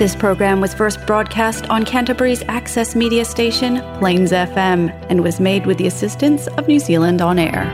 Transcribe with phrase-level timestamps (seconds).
[0.00, 5.66] This program was first broadcast on Canterbury's access media station, Plains FM, and was made
[5.66, 7.68] with the assistance of New Zealand On Air.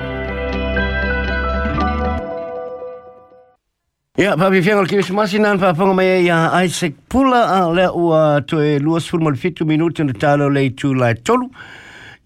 [4.18, 8.42] Ia, papi o kiwis masina, pa whanga mai ia Isaac Pula, ah, a lea ua
[8.44, 11.48] toe eh, luas fulma le fitu minuti na tālo lei tū lai tolu.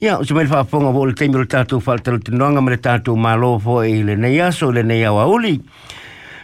[0.01, 3.59] Ia, se mai whaafonga wo le teimi le tātou whaltalo te noanga ma le malo
[3.59, 5.61] fo eh, e le nei aso, le nei awa uli.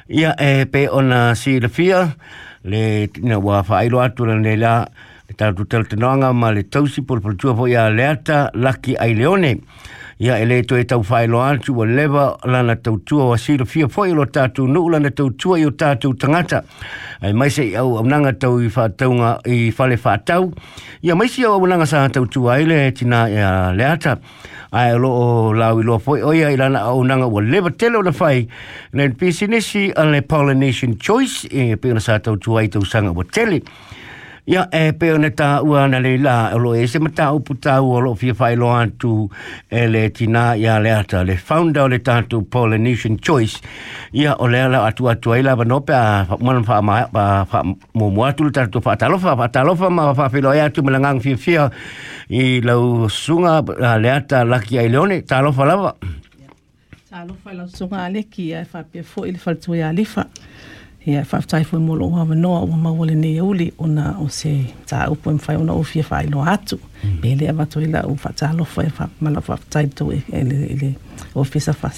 [0.08, 2.14] Ia, e eh, pe ona ah, si le fia,
[2.66, 4.84] le na wa fa ilo atu le le la
[5.36, 9.14] ta tu tel te ma le tausi por por tu ya le ata laki ai
[9.14, 9.62] leone.
[10.18, 13.36] Ia ele to e tau fa ilo atu wa leva lana tautua tau tu wa
[13.36, 16.64] si lo fia fo ilo ta tu nu la na tau tu tangata.
[17.20, 18.88] Ai mai se au nanga tau i fa
[19.44, 20.52] i fale fa tau
[21.02, 23.28] ia mai se au nanga sa tau tu ai le tina
[23.72, 24.18] le ata
[24.72, 28.12] ai lo la wi lo foi o ia ilana o nanga wa leva tele na
[28.12, 28.48] fai.
[28.92, 33.62] Nen pisinisi ale polynesian choice e pe na sa tau tuai tau sanga wa tele.
[34.46, 37.58] Ia e pe ona ta ua na le la o lo e se mata upu
[37.58, 39.26] puta ua lo fia fai lo atu
[39.68, 43.58] e le tina ia le ata le founder o le tatu Polynesian Choice.
[44.14, 48.10] Ia o le ala atu atu ai la vanope a wha ma pa fa mo
[48.10, 51.36] mo atu le tatu fa talofa wha talofa ma wha filo e atu melangang fia
[51.36, 51.70] fia
[52.30, 53.66] i lau sunga
[53.98, 55.90] le ata laki ai leone talofa lava.
[57.10, 59.26] Talofa lau sunga ale ki ai fo pia fo
[59.58, 60.30] tu ya le alifa
[61.06, 64.26] ia fa fa fa mo lo ha no wa ma wole ne yuli ona o
[64.28, 64.52] se
[64.86, 66.78] ta u pon fa ona o fi fa lo atu.
[67.04, 67.20] Mm.
[67.20, 69.30] Be e le ma to ila u fa ta lo fa fa ma
[70.38, 70.90] ele ele
[71.34, 71.90] o fi sa fa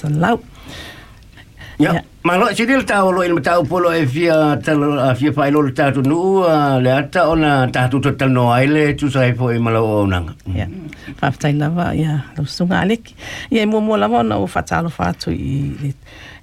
[1.78, 1.94] ya
[2.26, 4.26] ma lo si dil ta o lo il ta u polo e fi
[4.64, 6.42] ta lo a fi fa lo ta nu
[6.82, 8.50] le ata ona ta to tal no
[8.98, 10.18] tu sa fo e ma lo ona
[10.58, 10.66] ya
[11.14, 13.14] fa ta ila ya lo sunga lek
[13.54, 14.90] ya mo mo la mo na u fa ta lo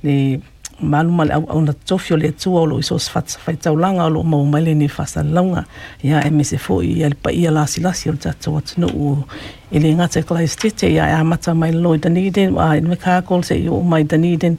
[0.05, 0.39] le
[0.81, 4.09] malu mal au na tofio le tu o lo iso fat fai tau langa o
[4.09, 5.65] lo mau mai le ni fasa longa
[6.03, 8.55] ya e me se fo i al pa ia la si la si o tatu
[8.55, 9.23] o tunu o
[9.71, 13.21] e le ngata klai stete ya a mata mai lo i daniden a me ka
[13.21, 14.57] kol se i o mai daniden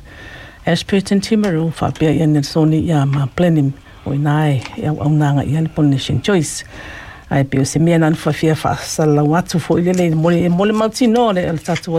[0.67, 3.73] Ashburton Timaru fa pia ia ne soni ia ma plenim
[4.05, 6.65] o i nai e au nanga i ali Polynesian Choice.
[7.31, 10.49] Ai pe se mea nan fa fia fa sala watu fo i le le mole
[10.49, 10.73] mole
[11.35, 11.93] le al tatu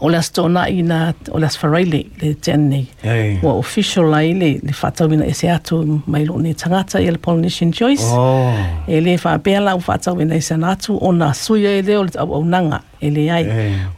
[0.00, 0.08] o tunu Ei.
[0.08, 0.82] o le astona i
[1.30, 2.86] o le asfaraile le tēnei.
[3.02, 3.38] Ei.
[3.42, 7.18] Wa official ai le le whatauina e se atu mai lo ne tangata i le
[7.18, 8.04] Polynesian Choice.
[8.04, 8.52] Oh.
[8.88, 12.10] E le whapea lau whatauina i se atu o na suia e le o le
[12.18, 13.46] au au nanga e le ai.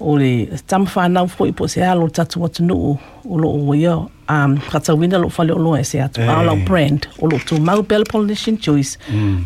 [0.00, 3.74] O le tam whanau fo i po se alo tatu watu nuu o lo o
[3.74, 6.20] ia um, whatauina lo whale o loa e se atu.
[6.20, 8.98] Lau brand o lo tu mau Bell Polynesian Choice.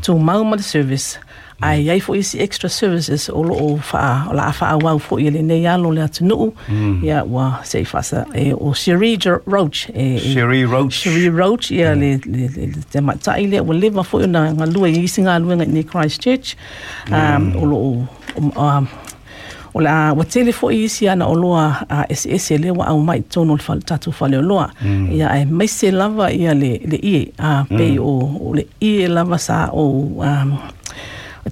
[0.02, 1.18] Tu mau ma service.
[1.60, 1.90] Ai mm.
[1.90, 5.66] ai fo isi extra services o o fa la fa wa fo i le nei
[5.66, 6.52] alo le atu nuu.
[6.68, 7.04] Mm.
[7.04, 10.92] Ia wa fasa e o Jo- Roach e Cherie Roach.
[10.92, 12.00] Cherie Roach ia mm.
[12.00, 15.56] le le le te matai le o leva fo na nga lua i singa lua
[15.56, 16.56] ni Christchurch
[17.10, 18.88] um o lo o um, um
[19.74, 23.20] o la wa tele fo i ana o loa a SS le wa au mai
[23.20, 24.70] tono le fal tatu fale loa.
[24.84, 29.38] Ia ai mai se lava ia le le ie a pe o le ie lava
[29.38, 30.58] sa o um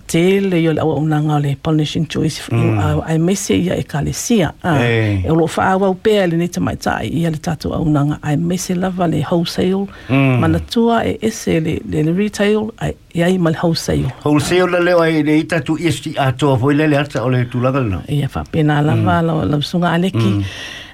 [0.07, 3.03] tele yo o nanga le Polynesian Choice mm.
[3.07, 7.31] ai mese ia e kalesia e lo fa wa pe le ni tamai tai ia
[7.31, 10.39] le tatu au nanga ai mese lava le wholesale Mm.
[10.41, 15.23] mana tua e ese le le retail ai ia mal wholesale Wholesale le leo ai
[15.23, 18.03] le ita tu iesti a toa fo le le ata o le tulaga na.
[18.09, 19.27] ia fa pena lava mm.
[19.27, 20.45] la la sunga aleki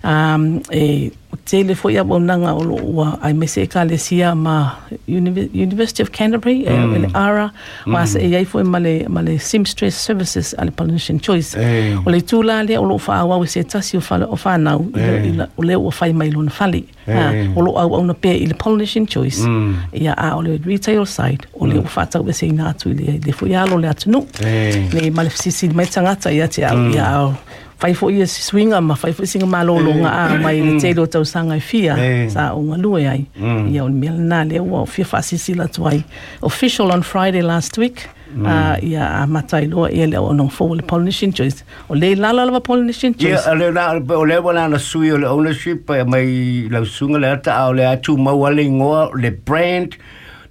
[0.05, 1.11] um e
[1.45, 4.73] tele fo ia bonanga o lo ua ai mese kalesia ma
[5.09, 6.95] Univ- University of Canterbury mm.
[6.95, 7.53] e le ara
[7.87, 11.95] wa se ia fo male male seamstress services ale Polynesian Choice Ei.
[12.07, 14.77] o le tula le o lo fa wa se tasi o fa o fa na
[14.77, 17.49] o le o fa mai lo na fali Ah, Ei.
[17.57, 19.75] o lo au pe i le Polynesian Choice Mm.
[19.95, 23.19] ia a o le retail side o le o fa tau se ina atu le
[23.27, 24.89] le fo ia lo le atu no Ei.
[24.93, 27.35] le male sisi mai tangata ia te au ia au
[27.81, 30.81] fai fo ia swinga ma fai fo singa malolo nga a mai le mm.
[30.83, 32.29] te lo tau sanga fia Eh.
[32.29, 33.25] sa o nga lue ai
[33.73, 36.05] ia o mel na le o fia fa sisi la tuai
[36.43, 38.05] official on Friday last week
[38.37, 38.45] mm.
[38.45, 41.65] uh, ia a uh, matai loa ia le o nong fo le Polynesian Choice.
[41.89, 43.47] O le lala lava Polynesian Ia, Choice.
[43.49, 47.29] ale na o le wana na sui o le ownership pa mai lau sunga le
[47.33, 49.97] ata au le atu mau ale ngoa le brand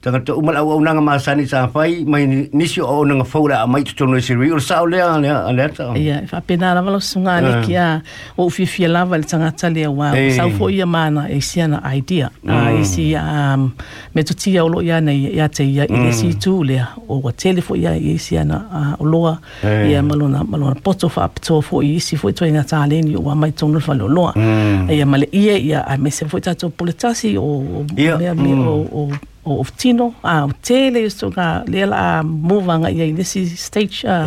[0.09, 3.83] tanga te umal au nanga masani sa fai mai nisi o nanga faura a mai
[3.83, 6.99] tutono i siri o sao lea le a lea a ia fa pena lava lo
[6.99, 8.01] sunga ne ki a
[8.37, 10.57] o fi fi lava le tangata lea wa Eh.
[10.57, 12.29] fo ia mana e si ana idea.
[12.47, 13.71] A e si um
[14.13, 16.87] me tu tia olo ia nei ia te ia i le si tu lea.
[17.07, 19.39] O wa tele fo ia e si ana o loa.
[19.63, 23.15] Ia malona malona poto fa to fo i si fo i ina ta le ni
[23.15, 24.33] o mai tono fa lo loa.
[24.35, 24.89] Mm.
[24.91, 28.67] ia male ia ia a me se fo i tato poletasi o mea mea mm.
[28.67, 29.09] o
[29.53, 34.25] o tino a o tele so ga le la movanga ia ye this stage a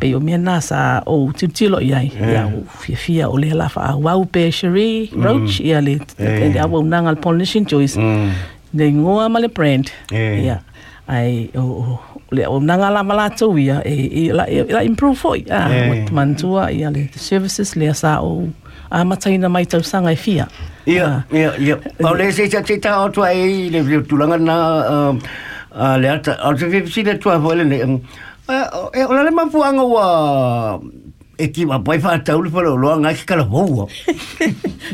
[0.00, 3.68] pe o mea na sa o titilo ia ia o fia fia o le la
[3.68, 8.30] fa wau pe sherry roach ia le le awa nang al pollination choice Mm.
[8.74, 9.86] le ngoa ma le brand
[10.44, 10.62] ia.
[11.08, 11.98] Ai o
[12.30, 15.68] le o nanga la mala to ia e e la e la improve foi a
[16.12, 18.48] mantua ia le services le sa o
[18.90, 20.46] a mataina mai tau sanga e fia
[20.86, 21.76] Ia, ia, ia.
[22.04, 24.56] Au le se te ta o tua e le le tulanga na
[25.10, 25.20] um,
[25.74, 26.38] a le ata.
[26.42, 27.82] Au te vipsi le tua vo le ne.
[27.84, 28.00] um,
[28.48, 30.80] E o le mapu anga wa
[31.38, 33.88] e ki ma pai fa tau le fa lo anga ki kala vo.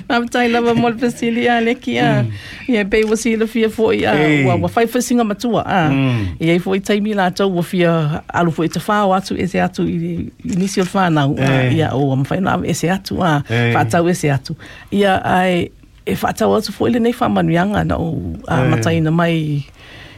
[0.09, 2.25] Am tai lava mol pesili a le ki a.
[2.69, 4.45] Ia pe wa si le fia foi a Eh.
[4.47, 5.89] wa wa fai fa singa matua a.
[5.91, 6.37] Mm.
[6.41, 9.83] Ia foi tai mi la tau wa fia alu foi te fa atu ese atu
[9.89, 11.75] i initial fa na Eh.
[11.81, 13.73] ia o am fai na ese atu a Eh.
[13.73, 14.55] fa tau ese atu.
[14.93, 15.71] Ia ai
[16.09, 18.15] e whātau atu fo ele nei whamanuianga na o
[18.49, 19.65] a mataina mai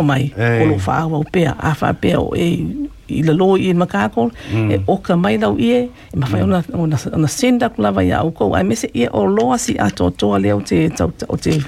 [0.03, 0.27] i, i,
[1.25, 4.31] i, i, a wha i, o e i le lo i meka ko
[4.73, 5.79] e o ka mai lau ie
[6.13, 9.25] e ma fa ona ona ona senda kulava ia o ai me se ia o
[9.25, 11.59] lo asi a to to le te tau- o te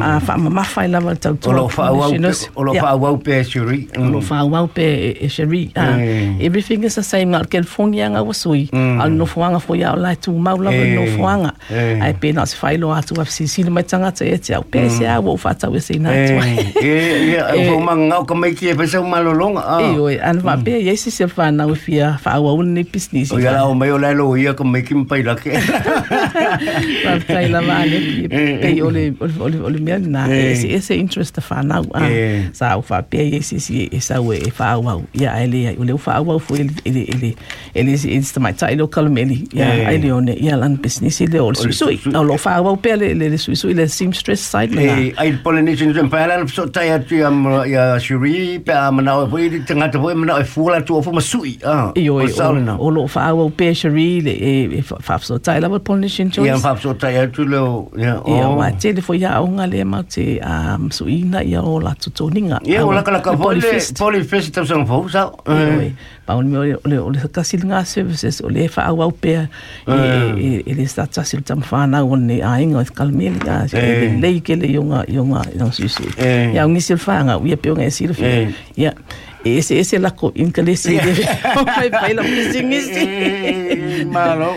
[0.00, 2.94] a fa ma ma fa lava tau to O lo fa wa o lo fa
[2.96, 3.88] wa pe suri.
[3.96, 5.96] lo fa wa pe e- e sheri ah
[6.40, 7.30] everything is the same.
[7.34, 8.68] Ngal California nga wasui.
[8.72, 9.00] Mm.
[9.00, 10.94] al no fuanga fo ya la tu mau la Eh.
[10.94, 11.98] no fuanga Eh.
[12.02, 14.62] ai pe na se failo atu FCC le mai tanga te e te au.
[14.62, 18.18] Pe se a wo fa ta we se na tu Eh, eh, eh, fo manga
[18.20, 19.62] o ka mai ki e pe sa malolonga.
[19.80, 23.32] e oi an va pe si se na we fia fa wa un ni business
[23.32, 25.56] O ya la o mai o la lo ia ka mai ki mpai la ke.
[27.04, 27.98] va kai la va le
[28.30, 30.52] Eh, pe o le o le o le mea na Eh.
[30.52, 32.48] ese ese interest fa na Eh.
[32.52, 35.74] sa o fa pe ye si si e sa we e fa wa ya ele
[35.78, 37.30] o le fa wa fo ele ele ele
[37.74, 39.94] ele is the my title column ele ya Eh.
[39.96, 42.96] ele on ya lan business ele o le sui sui- o lo fa wa pe
[42.96, 47.98] le le sui sui le seamstress side Eh, ai Polynesian la so tai atu ya
[47.98, 51.12] shuri pe a mana o foi tanga te foi mana o fula tu o fo
[51.12, 51.58] masui.
[51.64, 51.92] Ah.
[51.96, 56.30] Io, o o lo fa wa pe shari le e fa so tai la pollution
[56.30, 58.56] choice Ia fa so tai atu le o ya Ia o.
[58.58, 61.94] wa te le foi ya o nga le ma te um, suina ia o la
[61.94, 62.60] tutoninga.
[62.64, 63.98] Ia o la kala ka Le foi le polyfest.
[63.98, 65.30] polyfest ta sang fo sa.
[65.48, 65.92] Ia.
[66.26, 69.34] Pa o le o le o le kasilinga services o le fa au pe
[69.86, 69.96] e
[70.38, 73.66] e e le sta tasil tam fa na o ne a inga o kalmeli a
[73.74, 74.16] Eh.
[74.16, 76.04] e le ke le yonga yonga no susu.
[76.18, 76.54] Eh.
[76.54, 78.24] Ia ngi sil fa nga ia pe nga sil fa.
[78.24, 78.48] Eh.
[78.76, 78.92] Ia
[79.44, 80.96] ese ese la ko in kale si.
[81.66, 83.04] Mai pai la pisingisi.
[83.04, 84.56] Eh, Malo.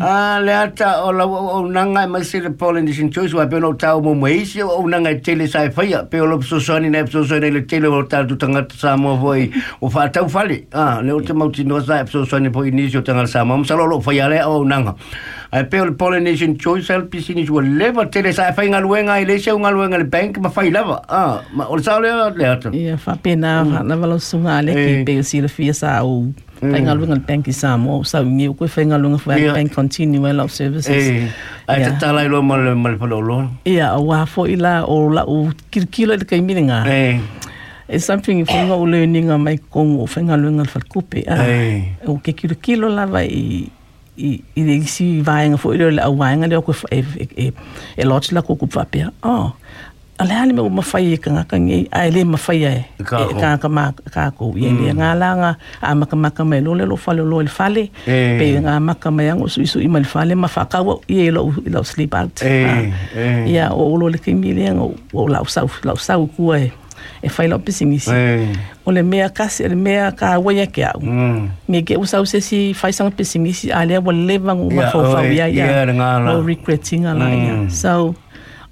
[0.00, 3.72] Ah, le ata o la o nanga mai se le Polynesian choice wa pe no
[3.74, 6.88] tau mo mai se o nanga i tele sai faia pe o lo so soni
[6.90, 10.28] ne so soni le tele o ta tu tanga sa mo voi o fa tau
[10.28, 10.66] fale.
[10.72, 13.74] Ah, le o te mau tino sa so soni po inisio tanga sa mo sa
[13.76, 14.94] lo lo faia le o nanga.
[15.52, 19.38] Ai pe o Polynesian choice al pisini jo leva tele sai fai ngaluenga i le
[19.38, 21.02] se ngaluenga le bank ma fai lava.
[21.08, 22.70] Ah, ma o sa le le ata.
[22.72, 25.04] Ia fa pena fa na valo sunga le ki Eh.
[25.04, 26.72] pe si le fia sa o mm.
[26.72, 29.54] Whainga luenga le banki oh, Samoa o sau ngi o koe whainga luenga whainga yeah.
[30.50, 30.88] services.
[30.88, 31.28] Ei,
[31.68, 32.96] ai te tala ma le male.
[33.64, 36.60] Ia, o wafo la o la o i kai mire
[37.88, 41.24] E something i o learninga mai kongo o whainga luenga le whalkupe.
[41.28, 41.44] Ah.
[41.44, 41.96] Ei.
[42.06, 43.68] O ke kirikilo lava i
[44.16, 47.52] i i isi vaenga fo i le au vaenga koe e, e, e,
[47.96, 48.04] e.
[49.22, 49.52] Oh.
[50.20, 52.84] Ale ale me uma fai ka nga kangi ai le ma fai ai.
[53.00, 55.50] Ka ka ma ka ko ye le nga la nga
[55.80, 57.88] a ma ka ma ka me lo le lo fale lo le fale.
[58.04, 61.00] Pe nga ma ka me yang su su i mal fale ma fa ka wo
[61.08, 62.36] ye lo lo sleep out.
[63.48, 66.68] Ya o lo le ki mi le nga o la sa la sa ku ai.
[67.24, 68.12] E fai lo pisimisi.
[68.84, 71.00] O le mea kasi le mea ka wa ya ke au.
[71.64, 75.24] Me ke usa usa si fai sang pisimisi ale wo le vangu ma fo fa
[75.24, 75.88] ya ya.
[76.28, 77.72] O regretting ala ya.
[77.72, 78.12] So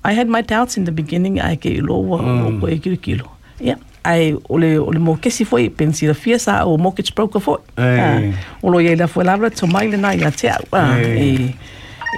[0.09, 1.37] I had my doubts in the beginning.
[1.41, 3.27] I ke lo wa o ko e kilo kilo
[3.61, 7.59] yeah ai ole ole mo ke si foi pensi la fiesa o mortgage broker foi.
[7.77, 8.01] Eh.
[8.01, 8.21] Ah,
[8.63, 11.25] o lo ye la foi la to mai le na ya te au ah, Eh.
[11.25, 11.55] e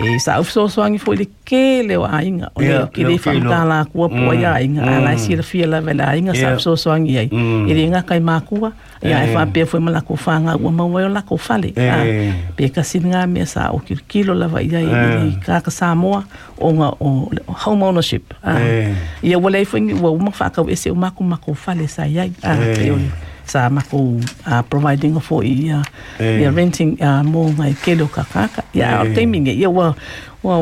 [0.01, 3.05] e sa u so so angi foi le ke le wa inga o le ke
[3.05, 4.97] le le fa ta la ku po ya inga Mm.
[4.97, 7.69] ala si la fia la vela inga sa so so angi ai Mm.
[7.69, 9.33] e le nga kai makua ia e Eh.
[9.35, 11.91] fa pe foi mala ko fanga wa ma wa la ko fale Eh.
[11.93, 12.05] Ah,
[12.57, 15.29] pe ka singa me sa o kilo kilo la vai ai Eh.
[15.29, 16.25] i ka ka Samoa
[16.61, 17.29] o nga o
[17.65, 18.93] home ownership ah Eh.
[19.23, 21.85] ia wala i foi wa ma fa ka ese o ma ko ma ko fale
[21.89, 22.93] sa ia ah Eh.
[22.93, 22.99] o
[23.51, 25.83] sa mako uh, providing for i uh,
[26.23, 26.47] Eh.
[26.47, 29.03] ia renting uh, mo ngai kelo kakaka ia Eh.
[29.03, 29.91] o timing ia wa
[30.47, 30.55] wa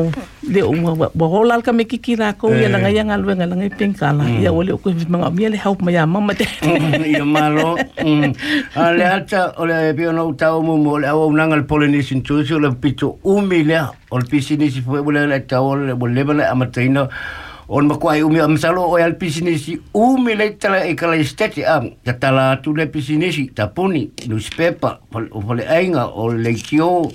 [0.48, 2.72] le o wa wa hola ka me kiki la ko ia Eh.
[2.72, 6.00] la ngai nga ngai pengkala ia o le o ko manga mi le help mai
[6.08, 6.48] mama te
[7.08, 7.76] Ia malo.
[8.00, 8.32] Mm.
[8.76, 12.22] A le ata o le pio no tau mo mo le au nanga le Polynesian
[12.24, 15.92] Tours o le pito umi lea o le pisinisi fue mo le tau o le
[15.92, 17.04] le
[17.68, 21.16] le amataina o le makuai umi amsalo o le pisinisi umi le tala e kala
[21.16, 26.54] estete am ta tala tu le pisinisi ta puni newspaper o le ainga o le
[26.54, 27.10] kio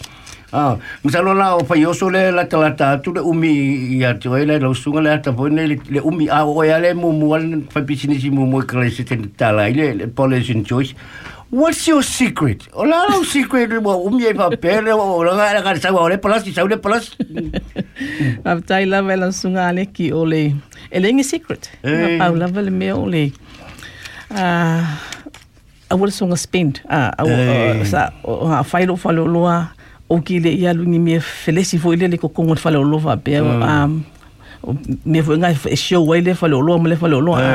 [0.55, 4.35] Ah, misalo la o fa yoso le la tala ta tu le umi ya tu
[4.35, 7.63] ele lo sunga le ta le, le umi a o ya le mu mu al
[7.71, 10.93] fa pisini si mu mu kala se te tala ile le polish choice
[11.53, 12.65] What's your secret?
[12.73, 13.69] O la lo secret.
[13.77, 16.49] Mo umi e fa pere o la ga ga sa uh, o uh, le plus
[16.49, 17.13] sa le plus.
[18.43, 20.49] a tai la vela sunga le ki o le
[20.89, 21.69] ele ngi secret.
[21.85, 22.17] Eh.
[22.17, 23.29] pa la vela me o le
[24.33, 29.69] a wala sunga spend a a sa a failo falo loa
[30.09, 33.37] o ki le ia lungi me felesi fo ile le ko kongo falo loa pe
[33.37, 34.01] um
[35.05, 37.45] me fo ngai show wai le falo loa mo le falo loa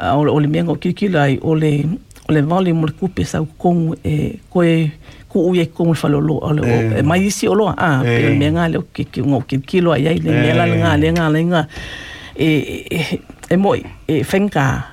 [0.00, 1.84] uh, o le mengo ki ki lai o le
[2.28, 4.90] le vale mo le kupe sa kong eh, e ko e
[5.28, 6.40] ko e kong fa lo lo
[6.98, 9.92] e mai isi o lo a pe me nga le ke ke ngo ke kilo
[9.92, 11.62] ai ai le me la nga le nga le nga
[12.36, 12.50] e
[13.50, 14.90] e mo e fenka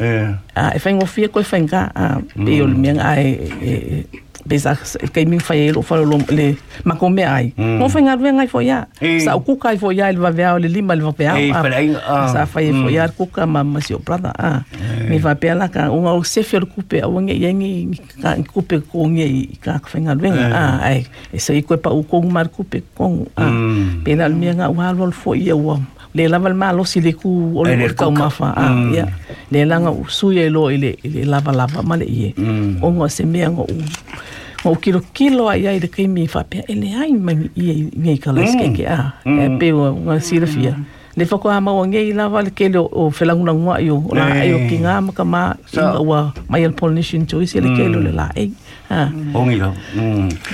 [0.55, 3.29] a e fengo fie ko fenka a pe o me nga e,
[3.61, 4.75] e, e besa
[5.13, 7.77] ke mi fa lo fa lo le ma come ai Mm.
[7.79, 8.87] mo fenga venga fo ya
[9.23, 11.51] sa ku kai fo ya le va vea le lima le va vea ai,
[11.95, 12.27] ah.
[12.27, 14.63] sa fa fo ya ku ka ma ma si o brother a.
[15.07, 18.35] Mi va pe la ka un o se fio ku pe o nge yengi ka
[18.51, 20.51] ku pe ko nge ka fenga venga Eh.
[20.51, 20.99] a ai
[21.31, 23.47] e se ko pa u ko mar ku pe ko a.
[24.03, 25.79] Pe la mi nga wa lo fo ia wa
[26.13, 28.91] le lava le malosi le ku o le kau mafa ah, mm.
[28.91, 29.05] a ia
[29.51, 30.91] le langa usui e lo i le,
[31.25, 32.81] lava lava ma le ie mm.
[32.81, 33.77] o ngā se mea ngā u
[34.63, 36.63] ngā kilo kilo a ia i le keimi e whapea.
[36.67, 38.93] E le ai mai ia i ngei ka laiskeke mm.
[38.93, 40.75] ah, e a e peo ngā sirafia.
[41.15, 44.29] Le fa ko ama o ngei lava le kele o felanguna ngua i o la
[44.45, 45.43] e o ki ngā maka ma
[45.73, 48.49] i ngā ua mai al Polynesian choice e le kele le la e
[49.33, 49.73] Ongi lo.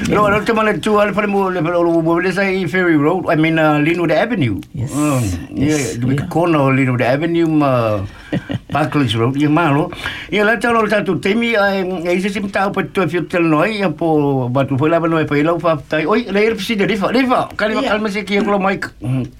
[0.10, 3.26] Lo lo te male tu al pale mo le lo mo le sai Ferry Road.
[3.30, 4.60] I mean uh, Linwood Avenue.
[4.74, 4.92] Yes.
[4.92, 5.24] Mm.
[5.56, 6.28] Yes, Yeah, the yeah.
[6.28, 8.06] corner of Linwood Avenue uh,
[8.74, 9.36] Barclays Road.
[9.42, 9.90] Ia malo.
[10.32, 13.44] Ia la talo ta tu temi ai ai se sim tau pa tu fiu tel
[13.44, 16.06] noi ia po ba tu foi la noi pa ilo fa tai.
[16.06, 17.12] Oi, le ir psi de rifa.
[17.12, 17.42] Rifa.
[17.58, 18.78] Kali ma kalma se ki ko mai.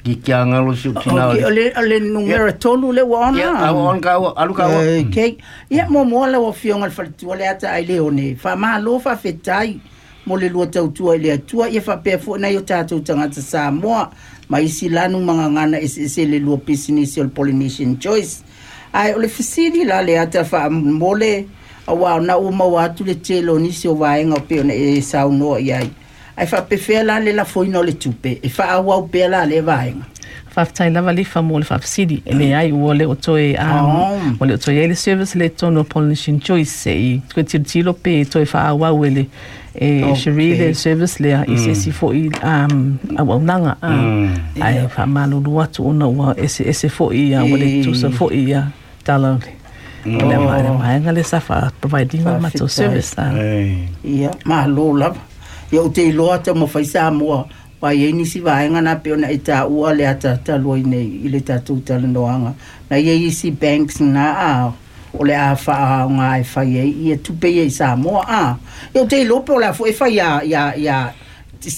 [0.04, 1.30] Ki kia ngalo su tina.
[1.30, 3.38] Okay, o le, o le numero tolu le wa ona.
[3.38, 4.68] Ia, on ka alu ka.
[5.08, 5.38] Okay.
[5.70, 8.36] Ia mo mo le o fionga le falitua le ata ai le one.
[8.36, 9.80] Fa ma malo faafetai
[10.26, 14.12] mo le lua tautua i le atua ia faapea foʻi o tatou tagata sa moa.
[14.50, 18.44] Ma isi lanu magagana eseese le lua pisinisi o le polynesian choice.
[18.94, 21.46] Ae o le fesili la le ata faamole
[21.88, 25.72] auā ona ua maua atu le telonisi o vaega o pe ona e saunoa i
[25.72, 25.90] ai.
[26.38, 30.06] Ae faapefea la le lafoina o le tupe e faaauau pea la le vaega
[30.50, 34.46] faafetailava lifa mo le faafesili e leai ua le o um, oh.
[34.46, 38.46] le o ai e le service le tono polynesian choice e koe tilotilo pe toe
[38.46, 39.28] faaauau e
[39.76, 40.58] e okay.
[40.58, 42.32] le service lea i sesi foʻi
[43.18, 43.76] auaunaga
[44.62, 48.68] ae faamalulu atu ona ua ese foʻi a ua le tusa foʻi ia
[49.04, 49.40] tala
[50.06, 50.30] No.
[50.30, 50.78] Le oh.
[50.80, 53.16] maenga le safa providing matou service.
[54.04, 55.20] Ia, malo lava.
[55.72, 56.12] Ia o te
[56.44, 56.70] te mo
[57.12, 57.48] moa.
[57.82, 61.32] wa ye ni si vaenga na pe ona e tāua le atatalu ai nei i
[61.32, 62.54] le tatou talanoaga
[62.90, 64.54] na ia isi banks na a
[65.14, 68.58] o le a faaaoga e fai ai ia tupe ia i samoa a.
[68.94, 71.14] E o te ilope o le a foʻi e fai ia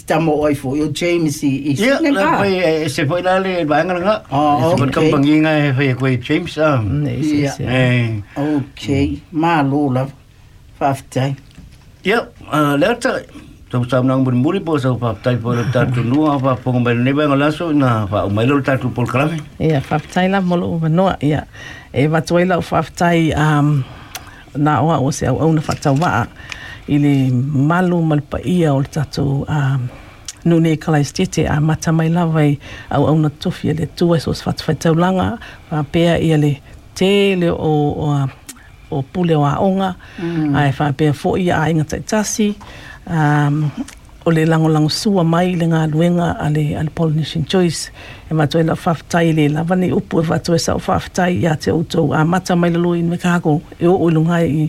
[0.05, 0.75] tamo oi fo.
[0.75, 4.91] Yo James i i yeah, la foi se foi la le banga nga oh okay.
[4.91, 9.22] kam bangi nga e foi e ko James ah yeah eh okay.
[9.31, 10.05] Ma lo la
[12.03, 13.25] yep uh, later
[13.72, 16.75] tau sa nang muri muri po sa pa tai po ta tu no pa po
[16.75, 19.96] me ne ba laso na pa o mai lo ta tu por clave ya fa
[19.98, 21.48] tai la mo lo no ya
[21.96, 23.80] e va toi la fa tai um
[24.60, 26.28] na o o se o na fa tau wa
[26.92, 27.32] ile
[27.70, 29.80] malu mal pa ia o ta tu um
[30.46, 32.60] no ne e kalai stete a mata mai lava i
[32.90, 35.38] au au na tofi ele tua e so sa fa tau langa.
[35.70, 36.60] Pa pe ia le
[36.96, 37.72] tele o
[38.04, 38.28] o
[38.92, 40.56] o pule o aonga mm.
[40.56, 42.56] ai fa pe fo ia ainga tai tasi.
[43.08, 43.72] um,
[44.25, 47.91] o le langolango sua mai le galuega a le a le polynesian choice
[48.29, 52.13] e matoe la faafetai le lava nei upu e faatoe sao faafetai iā te outou
[52.13, 54.67] amata mai lalo i mekago e oo i lugae i,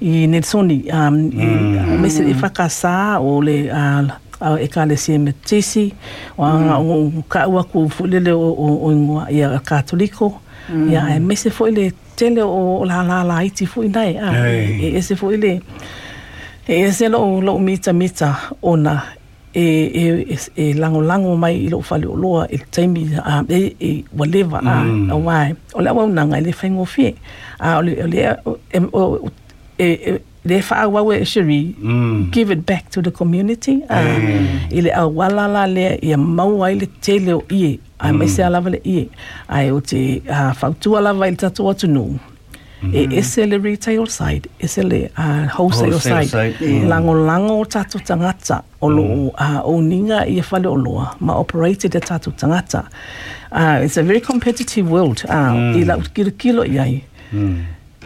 [0.00, 2.00] i nelsoni um, mm.
[2.00, 5.92] mese e fakasā o le uh, a e ka le seme tisi
[6.38, 6.90] o anga mm.
[7.20, 8.48] o ka ua ku fulele o
[8.80, 10.40] o ingoa ia katoliko
[10.72, 10.88] mm.
[10.92, 14.96] ia e mese foi le tele o la la la iti foi nai a e,
[14.96, 15.60] e se foi le
[16.68, 19.02] e ese lo lo mita mita ona
[19.54, 24.04] e e e lango lango mai i lo fale loa e taimi a e e
[24.12, 25.10] whatever a mm.
[25.10, 25.54] a wai.
[25.74, 27.14] O le au nanga le whaingo fie.
[27.58, 28.20] A o le o le
[29.78, 32.30] e le fa wa we shiri mm.
[32.30, 34.70] give it back to the community a mm.
[34.70, 38.44] ile a wala la le ia mau ai le tele o ie a mai se
[38.44, 39.08] ala le ie
[39.48, 41.86] ai o te a fautua lava i tatu atu
[42.82, 44.48] nu e ese le retail side.
[44.60, 46.88] Ese le uh, wholesale, Wholesale side, side, yeah.
[46.88, 48.62] lango lango o tatu tangata.
[48.80, 52.88] O lo uh, o ninga i e whale o loa ma operated e tatu tangata.
[53.52, 55.24] Uh, it's a very competitive world.
[55.28, 57.04] Uh, i lau kilo kilo i ai.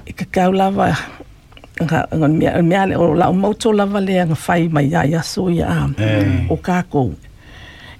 [0.06, 0.96] I ka kau lava
[1.80, 5.20] nga nga mea mea le o la moto lava le nga fai mai ya ya
[5.22, 5.88] so ya
[6.50, 7.12] o ka ko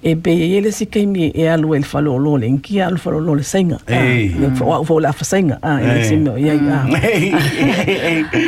[0.03, 3.19] e pe e le si kai e alu el falo lo le ki alu falo
[3.19, 4.31] lo le senga Eh.
[4.87, 6.77] fo la fa senga ah e si no ya ya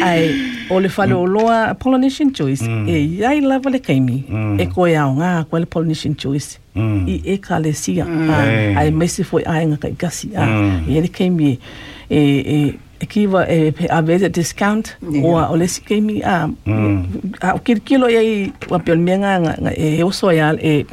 [0.04, 0.30] ai
[0.70, 4.24] o le falo lo a Polynesian Choice e iai lava le kaimi
[4.60, 6.60] e ko au nga ko le Polynesian Choice.
[7.08, 10.34] I e ka le sia ah, ai mesi foi ai nga kai gasi.
[10.36, 10.42] A
[10.90, 11.60] e le kaimi
[12.10, 12.20] e
[13.00, 16.48] e kiva e pe a vez discount o o le si kaimi a
[17.42, 20.86] a kilo i wa pel me nga nga e o so ya e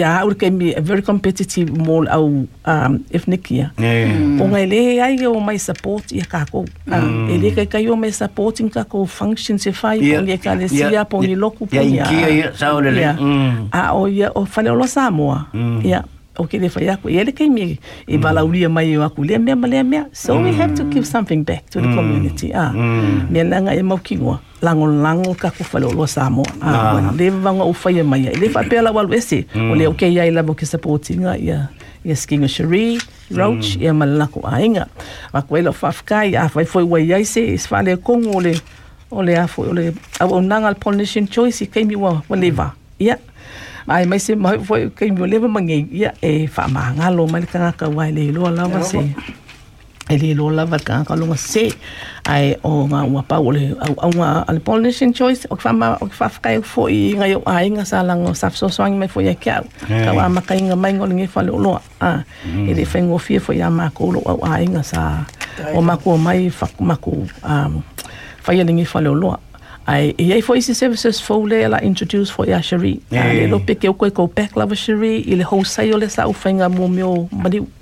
[0.00, 2.26] ia au ke mi a very competitive mall au
[2.66, 3.70] um, efnekia.
[3.78, 4.40] o Mm.
[4.40, 7.30] Onga ele ai o mai support ia kākou Um, mm.
[7.30, 7.50] Ele
[7.90, 11.06] o mai supporting kako function se fai poni e kalesia yeah.
[11.06, 11.40] poni e yeah.
[11.40, 11.96] loku poni.
[11.96, 12.52] Ia inkia ia
[13.72, 14.86] A o ia o fale o lo
[15.54, 15.84] Mm.
[15.84, 16.04] Yeah.
[16.40, 17.78] O ke le fai ako ia le kai mi
[18.08, 20.08] e bala ulia mai o aku le mea ma le mea.
[20.12, 20.92] So we have to mm.
[20.92, 21.94] give something back to the mm.
[21.94, 22.52] community.
[22.54, 22.72] Ah.
[22.72, 23.30] Mm.
[23.30, 27.12] Me langa e mau kingoa lango lango ka ku fale lo Samoa ah, ah.
[27.12, 28.32] le vanga o fai mai ia.
[28.32, 29.44] le fa pela walu ese.
[29.54, 31.68] O le o ke ia la bo ke supporting ia
[32.04, 32.48] ia skinga
[33.30, 34.88] Roach, ia malako ainga.
[35.32, 38.54] Ma koe lo whafkai, a foi wai ai se, is whale kongo le,
[39.36, 42.74] a foi, o le, au au nanga al Polynesian Choice, i wa, wa leva.
[42.98, 43.18] Ia.
[43.90, 47.48] Ai mai se mai foi keimi wa leva mangi, ia, e wha maangalo, mai le
[47.50, 49.02] kangaka wai le loa lava se.
[50.10, 51.70] e le lo lava ka ka longa se.
[52.26, 55.70] Ai o nga ua pa o le au au nga al Polynesian choice o fa
[55.72, 58.66] ma o fa fa fo i nga yo ai nga sa lang o sa so
[58.66, 61.54] swang me fo ya ka ka wa ma ka nga mai ngol nge fa lo
[61.62, 62.26] lo a.
[62.42, 65.22] E le fengo fie fo ya ma ko lo au ai nga sa
[65.74, 67.14] o ma ko mai fa ma ko
[67.46, 67.72] um
[68.42, 69.38] fa ya nge fa lo lo
[69.92, 73.32] ai e ai foi esse services fo le la introduce fo ya shari Yeah.
[73.38, 76.34] le lo pe ke ko ko back lava shari i le wholesale le sa u
[76.42, 77.12] fenga mo mio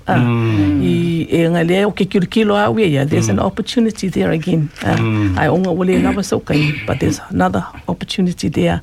[0.09, 0.17] Ah.
[0.17, 0.81] Hmm.
[0.81, 3.45] i e nga o ke kilo kilo a we ya there's an hmm.
[3.45, 4.69] opportunity there again.
[4.81, 8.81] Uh, ai onga wole lava so kai but there's another opportunity there.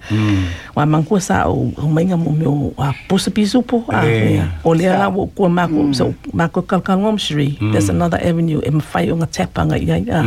[0.78, 4.38] Wa manku sa o o mainga mo mio a posa pisupo a Eh.
[4.38, 4.62] yeah.
[4.62, 9.10] o le la wo ko mako so mako kalkangom shari there's another avenue e mafai
[9.10, 10.22] o nga tapanga ia ia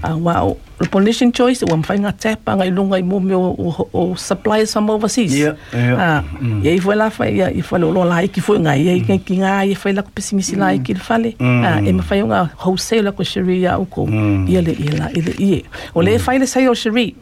[0.00, 0.16] a.
[0.16, 3.68] Wa o the Polynesian choice wa mafai nga tapanga i lunga i mo mio o,
[3.92, 5.34] o suppliers from overseas.
[5.34, 5.96] Yeah, yeah.
[6.00, 6.20] ah
[6.64, 9.66] e foi lá foi e foi lo lá que foi nga e que que nga
[9.66, 13.10] e foi lá com pessimista pisimisi lai ki le fale e mawhai o ngā wholesale
[13.18, 15.62] ko ya uko ko ia le ia la ia le ia
[15.94, 17.14] o le whai le sai o Sharia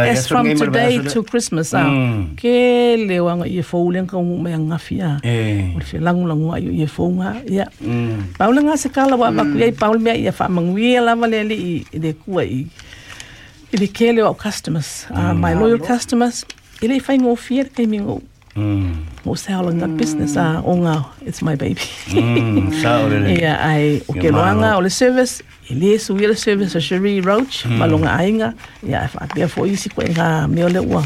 [0.00, 1.84] as from today to Christmas ah.
[2.40, 6.64] ke le wanga i e fōulenga o mea ngafi a o le whilangu langu ai
[6.68, 7.68] o i e fōunga ia
[8.38, 11.54] paula ngā se kala wa maku iai paula mea i a whaamanguia lava le le
[11.54, 12.64] i le kua i.
[13.74, 16.44] I le kele o customers ah, my loyal customers.
[16.80, 17.98] Ele fai ngō fia kai mi
[18.56, 20.36] ngo ngo sell nga business.
[20.36, 21.84] Ah, a o nga it's my baby.
[22.82, 23.36] Sao le le.
[23.36, 25.44] ia ai o ke loanga o le service.
[25.68, 28.54] Ile su ile service o Cherie Roach malonga ainga.
[28.80, 31.04] Ia fa pe fo isi ko nga me ole ua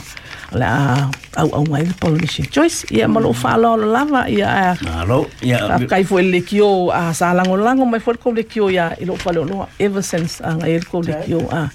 [0.53, 2.87] la au au ngai le Polynesian Choice.
[2.91, 5.59] Ia malo fa lo lava ia Alo, ia.
[5.69, 8.93] Ka kai foi le kio a sa lango lango mai foi ko le kio ya
[9.01, 11.71] i lo fale no ever since a ngai ko le kio a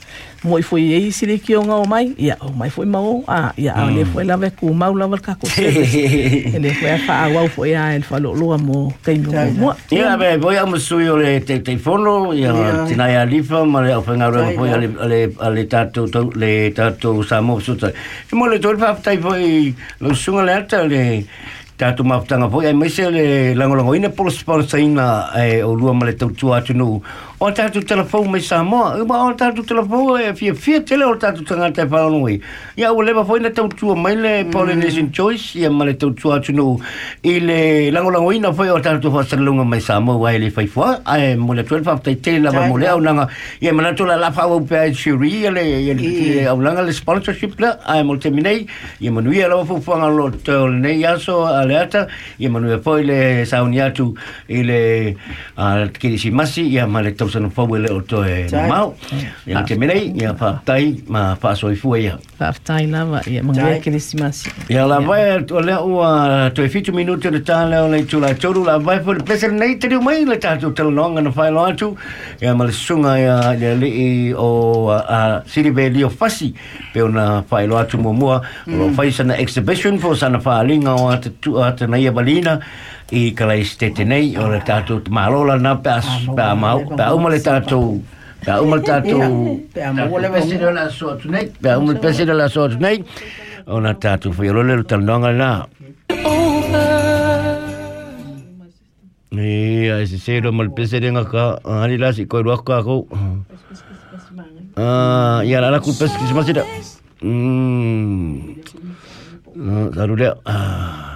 [0.46, 3.50] moi foi e si le kio nga o mai ya o mai foi mau a
[3.58, 6.92] ya a le foi la ve ku mau la ka ko se e le foi
[6.92, 10.38] a fa a wa foi a el falo lo mo kai mo mo Ia be,
[10.38, 12.52] voi amo sui le te te fono, ia
[12.88, 17.60] tina ia lifa, ma le awhenga roa poi ale ale tatu le tatu sa mo
[17.60, 17.92] suta.
[18.34, 19.50] Mo le tōle whaaptai pōi
[20.02, 21.02] lo sunga lēta le
[21.78, 22.72] tātou māputanga pōi.
[22.72, 25.06] Ai, maise le langolango, ina polo sponsor ina
[25.38, 26.88] e o lua male tautua atu nō
[27.46, 31.14] o tātou telefou mai Samoa, e ma o tātou telefou e fia fia tele o
[31.22, 31.90] tātou tangata e
[32.32, 32.40] i.
[32.78, 33.24] Ia lewa
[33.96, 36.80] mai le Polynesian Choice, ia ma le tau tua atunu
[37.24, 41.54] i le langolango ina fwoi o tātou whasalunga mai Samoa wai le whaifua, ai mo
[41.54, 43.28] le tuel whaftai tele lava mo le au nanga,
[43.62, 47.78] ia ma nato la au pe ai shiri, ia le au langa le sponsorship la,
[47.86, 48.66] ai mo te minei,
[49.00, 52.08] ia manui lo teo le nei aso a le ata,
[52.40, 54.16] ia manui fwoi le sauni atu
[54.50, 55.16] i le
[56.00, 58.96] kirisi masi, ia ma le sana fau ele o toe mamau.
[59.46, 62.16] Ia te merei, ia whaatai, ma whaasoifua ia.
[62.40, 64.54] Whaatai lava, ia mangai kirisimasi.
[64.72, 68.66] Ia la vai, o lea ua toe fitu minute na tāle o nei tūla tōru,
[68.66, 71.92] la vai fōre pesar nei te reo mai le tātou talanonga na whailo atu,
[72.42, 74.50] ia ma le sunga ia le lii o
[75.52, 76.54] Siribe Leo Fassi,
[76.94, 81.88] pe na whailo atu mua mua, o whai sana exhibition fō sana whaalinga o atu
[81.88, 82.60] na ia balina,
[83.12, 87.30] i kala istete nei o le tatou tamālola na pe as pe amau pe auma
[87.30, 88.02] le tatou
[88.46, 90.90] pe auma le tatou pe auma le pesele la
[92.50, 93.04] so atu nei
[93.68, 95.52] ona tatou faiolole lo talanoaga lenā
[99.36, 101.46] ia e sesē lo ma le peselega ka
[101.84, 103.02] ali la sikoe lu ako kakou
[104.78, 105.78] ah, ia la
[106.50, 106.64] ida
[107.22, 108.56] mm.
[109.56, 109.92] Ah, lea.
[109.96, 110.16] Salu
[110.46, 111.15] ah.